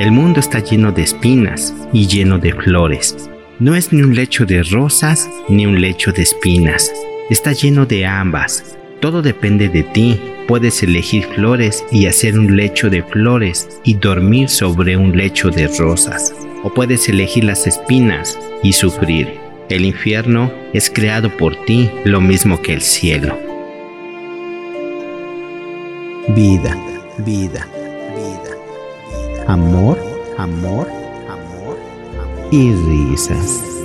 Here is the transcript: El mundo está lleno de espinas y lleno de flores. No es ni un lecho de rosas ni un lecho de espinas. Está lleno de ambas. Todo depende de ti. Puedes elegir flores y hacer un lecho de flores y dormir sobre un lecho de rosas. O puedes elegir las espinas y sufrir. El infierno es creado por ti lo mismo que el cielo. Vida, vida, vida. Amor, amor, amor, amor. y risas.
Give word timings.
El 0.00 0.10
mundo 0.10 0.40
está 0.40 0.58
lleno 0.58 0.90
de 0.90 1.02
espinas 1.02 1.72
y 1.92 2.08
lleno 2.08 2.38
de 2.38 2.52
flores. 2.52 3.30
No 3.60 3.76
es 3.76 3.92
ni 3.92 4.02
un 4.02 4.16
lecho 4.16 4.44
de 4.44 4.64
rosas 4.64 5.30
ni 5.48 5.66
un 5.66 5.80
lecho 5.80 6.10
de 6.10 6.22
espinas. 6.22 6.90
Está 7.30 7.52
lleno 7.52 7.86
de 7.86 8.04
ambas. 8.04 8.76
Todo 9.00 9.22
depende 9.22 9.68
de 9.68 9.84
ti. 9.84 10.20
Puedes 10.48 10.82
elegir 10.82 11.22
flores 11.36 11.84
y 11.92 12.06
hacer 12.06 12.36
un 12.36 12.56
lecho 12.56 12.90
de 12.90 13.04
flores 13.04 13.68
y 13.84 13.94
dormir 13.94 14.48
sobre 14.48 14.96
un 14.96 15.16
lecho 15.16 15.50
de 15.50 15.68
rosas. 15.78 16.34
O 16.64 16.74
puedes 16.74 17.08
elegir 17.08 17.44
las 17.44 17.68
espinas 17.68 18.36
y 18.64 18.72
sufrir. 18.72 19.38
El 19.68 19.84
infierno 19.84 20.52
es 20.72 20.90
creado 20.90 21.36
por 21.36 21.54
ti 21.66 21.88
lo 22.04 22.20
mismo 22.20 22.60
que 22.60 22.72
el 22.72 22.82
cielo. 22.82 23.38
Vida, 26.34 26.76
vida, 27.18 27.68
vida. 28.16 28.53
Amor, 29.46 29.98
amor, 30.38 30.88
amor, 30.88 30.88
amor. 31.28 31.78
y 32.50 32.72
risas. 32.72 33.83